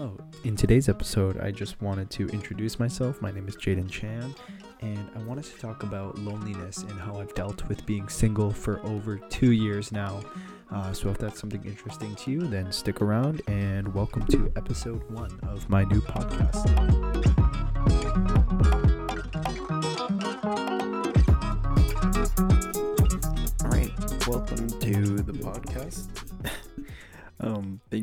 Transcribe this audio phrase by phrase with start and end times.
[0.00, 0.16] Hello.
[0.44, 3.20] In today's episode, I just wanted to introduce myself.
[3.20, 4.34] My name is Jaden Chan,
[4.80, 8.80] and I wanted to talk about loneliness and how I've dealt with being single for
[8.86, 10.22] over two years now.
[10.70, 15.02] Uh, so, if that's something interesting to you, then stick around and welcome to episode
[15.10, 17.69] one of my new podcast.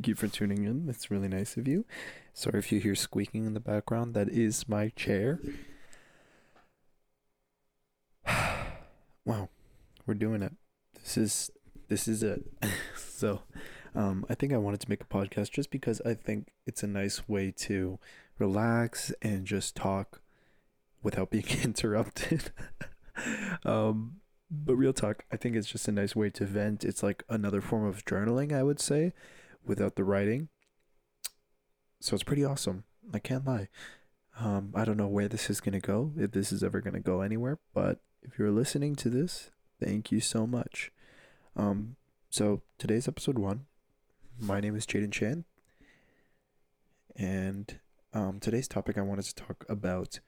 [0.07, 0.87] Thank you for tuning in.
[0.87, 1.83] It's really nice of you.
[2.33, 4.13] Sorry if you hear squeaking in the background.
[4.13, 5.37] That is my chair.
[9.25, 9.49] wow,
[10.05, 10.53] we're doing it.
[10.93, 11.51] This is
[11.89, 12.45] this is it.
[12.95, 13.41] so,
[13.93, 16.87] um, I think I wanted to make a podcast just because I think it's a
[16.87, 17.99] nice way to
[18.39, 20.21] relax and just talk
[21.03, 22.51] without being interrupted.
[23.65, 26.85] um, but real talk, I think it's just a nice way to vent.
[26.85, 29.11] It's like another form of journaling, I would say,
[29.67, 30.49] without the writing.
[31.99, 32.83] So it's pretty awesome.
[33.13, 33.69] I can't lie.
[34.39, 37.21] Um, I don't know where this is gonna go, if this is ever gonna go
[37.21, 40.91] anywhere, but if you're listening to this, thank you so much.
[41.55, 41.95] Um,
[42.29, 43.65] so today's episode one.
[44.39, 45.45] My name is Jaden Chan,
[47.15, 47.79] and
[48.13, 50.19] um, today's topic I wanted to talk about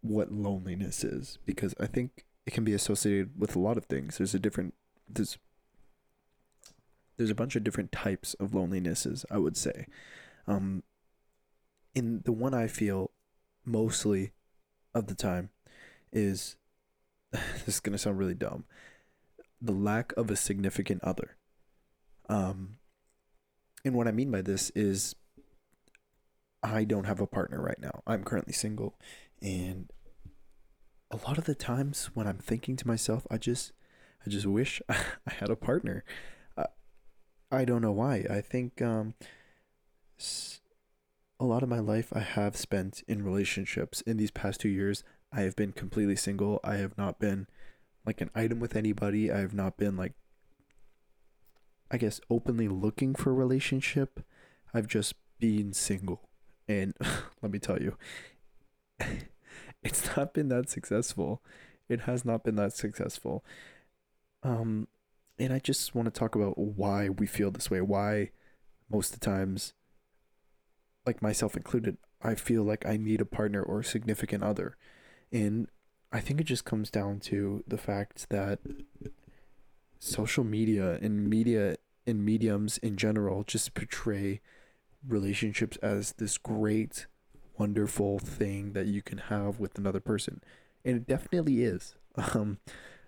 [0.00, 4.18] what loneliness is because I think it can be associated with a lot of things.
[4.18, 4.74] There's a different
[5.08, 5.38] there's
[7.22, 9.86] there's a bunch of different types of lonelinesses, I would say.
[10.48, 10.82] Um
[11.94, 13.12] in the one I feel
[13.64, 14.32] mostly
[14.92, 15.50] of the time
[16.12, 16.56] is
[17.30, 18.64] this is going to sound really dumb.
[19.60, 21.36] The lack of a significant other.
[22.28, 22.78] Um
[23.84, 25.14] and what I mean by this is
[26.60, 28.02] I don't have a partner right now.
[28.04, 28.98] I'm currently single
[29.40, 29.92] and
[31.08, 33.70] a lot of the times when I'm thinking to myself, I just
[34.26, 36.02] I just wish I had a partner.
[37.52, 38.24] I don't know why.
[38.30, 39.14] I think um
[41.38, 44.00] a lot of my life I have spent in relationships.
[44.02, 46.60] In these past 2 years, I have been completely single.
[46.64, 47.46] I have not been
[48.06, 49.30] like an item with anybody.
[49.30, 50.14] I have not been like
[51.90, 54.24] I guess openly looking for a relationship.
[54.72, 56.28] I've just been single.
[56.66, 56.94] And
[57.42, 57.98] let me tell you,
[59.82, 61.42] it's not been that successful.
[61.90, 63.44] It has not been that successful.
[64.42, 64.88] Um,
[65.38, 67.80] and I just want to talk about why we feel this way.
[67.80, 68.30] Why,
[68.90, 69.72] most of the times,
[71.06, 74.76] like myself included, I feel like I need a partner or a significant other.
[75.32, 75.68] And
[76.12, 78.60] I think it just comes down to the fact that
[79.98, 81.76] social media and media
[82.06, 84.40] and mediums in general just portray
[85.06, 87.06] relationships as this great
[87.58, 90.42] wonderful thing that you can have with another person.
[90.84, 91.94] And it definitely is.
[92.34, 92.58] Um,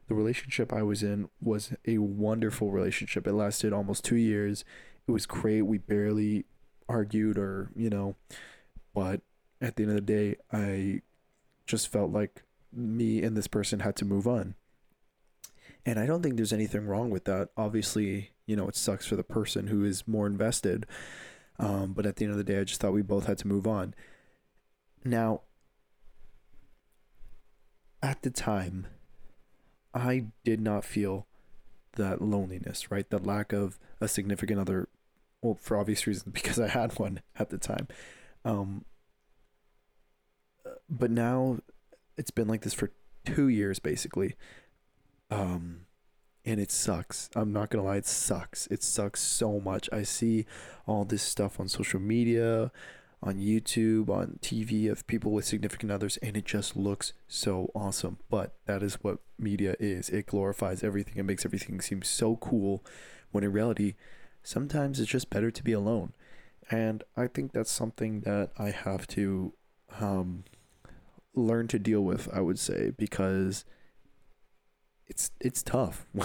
[0.09, 3.27] the relationship I was in was a wonderful relationship.
[3.27, 4.65] It lasted almost two years.
[5.07, 5.63] It was great.
[5.63, 6.45] We barely
[6.89, 8.17] argued or, you know,
[8.95, 9.21] but
[9.61, 11.03] at the end of the day, I
[11.67, 12.43] just felt like
[12.73, 14.55] me and this person had to move on.
[15.87, 17.51] And I don't think there's anything wrong with that.
[17.57, 20.87] Obviously, you know, it sucks for the person who is more invested.
[21.59, 23.49] Um, but at the end of the day, I just thought we both had to
[23.49, 23.95] move on.
[25.05, 25.43] Now,
[28.03, 28.87] at the time,
[29.95, 31.27] I did not feel
[31.93, 33.09] that loneliness, right?
[33.09, 34.89] The lack of a significant other,
[35.41, 37.89] well, for obvious reasons, because I had one at the time.
[38.45, 38.85] Um,
[40.91, 41.59] but now
[42.17, 42.91] it's been like this for
[43.25, 44.35] two years, basically.
[45.31, 45.87] Um,
[46.45, 47.31] and it sucks.
[47.35, 48.67] I'm not gonna lie, it sucks.
[48.67, 49.89] It sucks so much.
[49.93, 50.45] I see
[50.87, 52.71] all this stuff on social media
[53.25, 58.19] on YouTube, on TV of people with significant others, and it just looks so awesome.
[58.29, 62.85] But that is what media is it glorifies everything, it makes everything seem so cool,
[63.33, 63.95] when in reality,
[64.43, 66.13] sometimes it's just better to be alone.
[66.71, 69.55] And I think that's something that I have to
[70.01, 70.45] um,
[71.35, 73.65] learn to deal with, I would say, because
[75.07, 76.07] it's it's tough.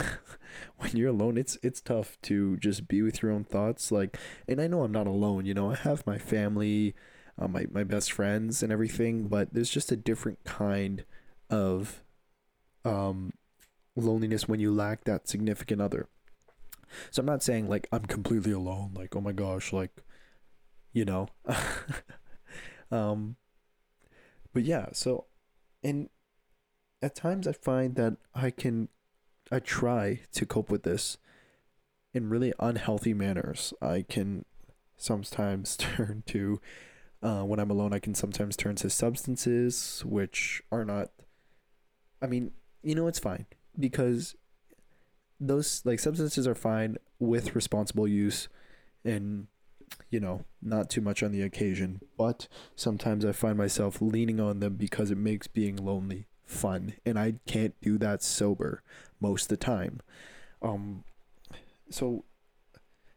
[0.78, 4.17] When you're alone it's it's tough to just be with your own thoughts like
[4.47, 6.96] and i know i'm not alone you know i have my family
[7.37, 11.05] uh, my, my best friends and everything but there's just a different kind
[11.49, 12.03] of
[12.84, 13.34] um
[13.96, 16.08] loneliness when you lack that significant other.
[17.11, 19.91] So i'm not saying like i'm completely alone like oh my gosh like
[20.93, 21.28] you know?
[22.91, 23.35] Um
[24.52, 25.26] but yeah so
[25.84, 26.09] and
[27.01, 28.90] at times I find that I can
[29.51, 31.17] I try to cope with this
[32.13, 33.73] in really unhealthy manners.
[33.81, 34.46] I can
[34.97, 36.61] sometimes turn to
[37.22, 37.93] uh, when I'm alone.
[37.93, 41.09] I can sometimes turn to substances which are not.
[42.22, 42.51] I mean,
[42.84, 43.45] you know, it's fine
[43.78, 44.35] because
[45.40, 48.49] those like substances are fine with responsible use
[49.05, 49.47] and
[50.11, 54.59] you know, not too much on the occasion, but sometimes I find myself leaning on
[54.59, 58.84] them because it makes being lonely fun, and I can't do that sober
[59.19, 60.01] most of the time.
[60.61, 61.03] Um,
[61.90, 62.25] so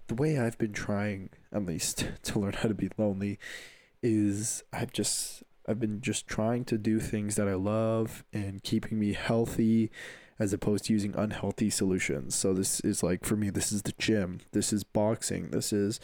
[0.08, 3.38] the way I've been trying, at least, to learn how to be lonely,
[4.02, 8.98] is I've just I've been just trying to do things that I love and keeping
[8.98, 9.90] me healthy
[10.38, 12.34] as opposed to using unhealthy solutions.
[12.34, 16.00] So this is like for me this is the gym, this is boxing, this is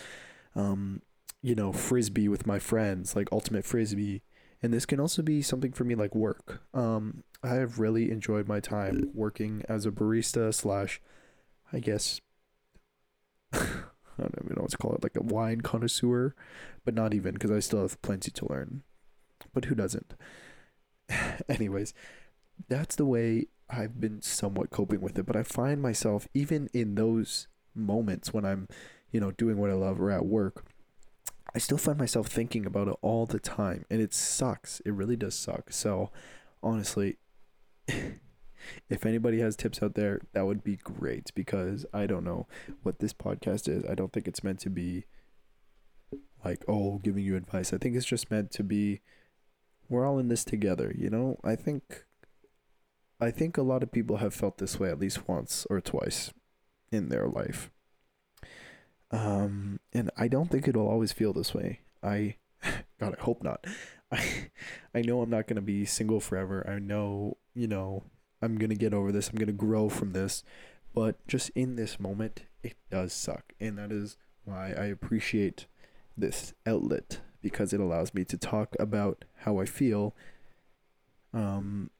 [0.55, 1.03] um
[1.43, 4.23] you know, frisbee with my friends, like ultimate frisbee.
[4.63, 6.63] And this can also be something for me like work.
[6.75, 11.01] Um I have really enjoyed my time working as a barista slash
[11.73, 12.21] I guess
[13.53, 16.35] I don't even know what to call it, like a wine connoisseur,
[16.85, 18.83] but not even because I still have plenty to learn
[19.53, 20.15] but who doesn't?
[21.49, 21.95] Anyways,
[22.69, 25.27] that's the way I've been somewhat coping with it.
[25.27, 28.69] But I find myself, even in those moments when I'm,
[29.11, 30.67] you know, doing what I love or at work,
[31.59, 33.85] I still find myself thinking about it all the time.
[33.91, 34.79] And it sucks.
[34.87, 35.73] It really does suck.
[35.73, 36.13] So,
[36.63, 37.17] honestly,
[37.89, 42.47] if anybody has tips out there, that would be great because I don't know
[42.85, 43.85] what this podcast is.
[43.91, 45.07] I don't think it's meant to be
[46.45, 47.73] like, oh, giving you advice.
[47.73, 49.01] I think it's just meant to be
[49.89, 51.41] we're all in this together, you know?
[51.43, 52.05] I think
[53.21, 56.33] I think a lot of people have felt this way at least once or twice
[56.93, 57.69] in their life.
[59.11, 61.81] Um and I don't think it'll always feel this way.
[62.03, 62.37] I
[63.01, 63.65] god, I hope not.
[64.13, 64.51] I
[64.95, 66.67] I know I'm not going to be single forever.
[66.69, 68.05] I know, you know,
[68.41, 69.29] I'm going to get over this.
[69.29, 70.43] I'm going to grow from this.
[70.95, 73.53] But just in this moment, it does suck.
[73.61, 75.67] And that is why I appreciate
[76.17, 80.15] this outlet because it allows me to talk about how I feel.
[81.33, 81.91] Um,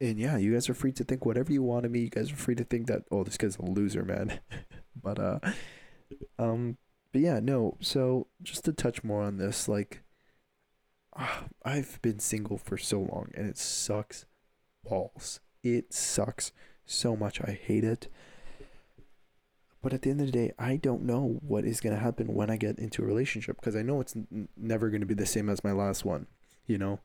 [0.00, 2.00] and yeah, you guys are free to think whatever you want of me.
[2.00, 4.40] You guys are free to think that oh, this guy's a loser, man.
[5.02, 5.38] but uh,
[6.38, 6.76] um,
[7.12, 7.76] but yeah, no.
[7.80, 10.02] So just to touch more on this, like,
[11.16, 14.26] uh, I've been single for so long, and it sucks
[14.84, 15.40] balls.
[15.62, 16.52] It sucks
[16.86, 17.40] so much.
[17.40, 18.08] I hate it.
[19.80, 22.34] But at the end of the day, I don't know what is going to happen
[22.34, 25.14] when I get into a relationship because I know it's n- never going to be
[25.14, 26.26] the same as my last one.
[26.66, 27.00] You know,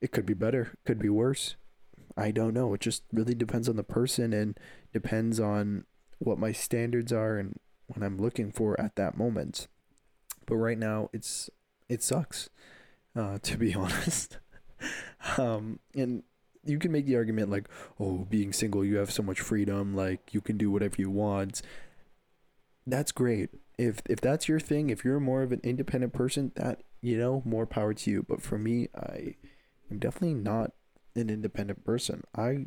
[0.00, 1.56] it could be better, could be worse.
[2.16, 2.74] I don't know.
[2.74, 4.58] It just really depends on the person and
[4.92, 5.84] depends on
[6.18, 9.66] what my standards are and what I'm looking for at that moment.
[10.46, 11.50] But right now, it's
[11.88, 12.50] it sucks,
[13.16, 14.38] uh, to be honest.
[15.38, 16.22] um, and
[16.64, 17.68] you can make the argument like,
[18.00, 21.62] oh, being single, you have so much freedom, like you can do whatever you want
[22.86, 23.50] that's great.
[23.78, 27.42] If if that's your thing, if you're more of an independent person, that you know,
[27.44, 28.22] more power to you.
[28.22, 29.34] But for me, I
[29.90, 30.72] am definitely not
[31.14, 32.24] an independent person.
[32.36, 32.66] I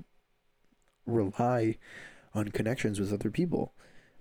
[1.05, 1.77] rely
[2.33, 3.73] on connections with other people.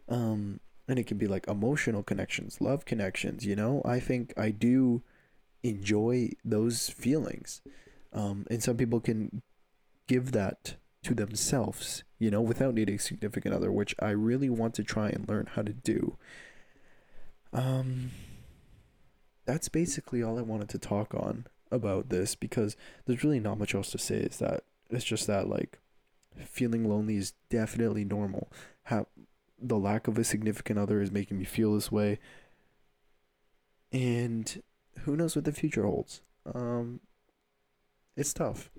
[0.09, 3.83] Um and it can be like emotional connections, love connections, you know?
[3.85, 5.03] I think I do
[5.63, 7.61] enjoy those feelings.
[8.13, 9.43] Um and some people can
[10.07, 10.77] give that
[11.07, 15.09] to themselves, you know, without needing a significant other, which I really want to try
[15.09, 16.17] and learn how to do.
[17.53, 18.11] Um,
[19.45, 23.75] that's basically all I wanted to talk on about this because there's really not much
[23.75, 24.17] else to say.
[24.17, 25.79] Is that it's just that like
[26.45, 28.51] feeling lonely is definitely normal.
[28.85, 29.07] How
[29.61, 32.19] the lack of a significant other is making me feel this way,
[33.93, 34.63] and
[35.01, 36.23] who knows what the future holds.
[36.55, 37.01] Um,
[38.17, 38.71] it's tough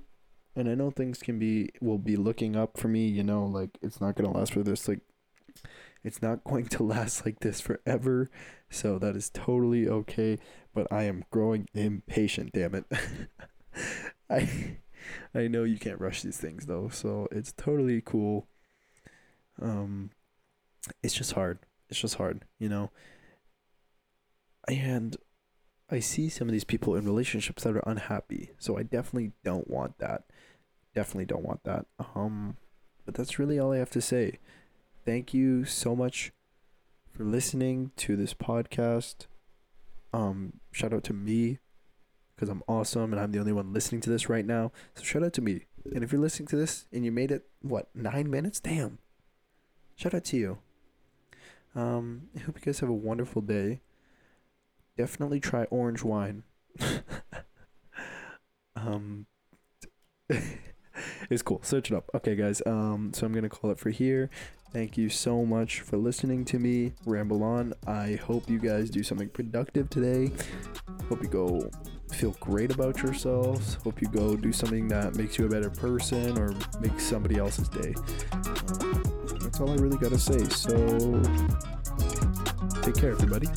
[0.58, 3.78] and I know things can be will be looking up for me, you know, like
[3.82, 5.02] it's not gonna last for this like
[6.04, 8.30] it's not going to last like this forever.
[8.70, 10.38] So that is totally okay.
[10.74, 12.86] But I am growing impatient, damn it.
[14.30, 14.78] I
[15.34, 18.48] I know you can't rush these things though, so it's totally cool.
[19.62, 20.12] Um
[21.04, 21.60] it's just hard.
[21.90, 22.92] It's just hard, you know.
[24.68, 25.16] And
[25.90, 28.52] I see some of these people in relationships that are unhappy.
[28.60, 30.26] So I definitely don't want that
[30.98, 31.86] definitely don't want that.
[32.16, 32.58] Um,
[33.06, 34.40] but that's really all I have to say.
[35.08, 36.34] Thank you so much
[37.14, 39.28] for listening to this podcast.
[40.12, 41.60] Um, shout out to me
[42.36, 44.74] because I'm awesome and I'm the only one listening to this right now.
[44.96, 45.62] So shout out to me.
[45.96, 48.60] And if you're listening to this and you made it, what, nine minutes?
[48.60, 48.98] Damn.
[49.96, 50.58] Shout out to you.
[51.74, 53.80] Um, I hope you guys have a wonderful day.
[54.98, 56.44] Definitely try orange wine.
[58.76, 59.26] um,
[61.30, 61.62] it's cool.
[61.64, 62.10] Search it up.
[62.14, 62.62] Okay, guys.
[62.66, 64.30] Um, so I'm gonna call it for here.
[64.72, 67.74] Thank you so much for listening to me ramble on.
[67.88, 70.32] I hope you guys do something productive today.
[71.10, 71.70] Hope you go
[72.12, 73.76] feel great about yourselves.
[73.84, 77.70] Hope you go do something that makes you a better person or makes somebody else's
[77.70, 77.94] day.
[79.42, 80.44] That's all I really gotta say.
[80.46, 81.22] So
[82.88, 83.48] Take care, everybody.